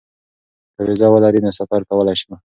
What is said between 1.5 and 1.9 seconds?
سفر